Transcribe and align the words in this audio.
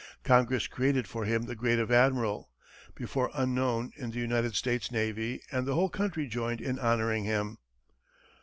Congress 0.23 0.65
created 0.65 1.07
for 1.07 1.25
him 1.25 1.43
the 1.43 1.53
grade 1.55 1.77
of 1.77 1.91
admiral, 1.91 2.49
before 2.95 3.29
unknown 3.35 3.91
in 3.95 4.09
the 4.09 4.17
United 4.17 4.55
States 4.55 4.89
navy, 4.91 5.43
and 5.51 5.67
the 5.67 5.75
whole 5.75 5.89
country 5.89 6.25
joined 6.25 6.59
in 6.59 6.79
honoring 6.79 7.23
him. 7.25 7.59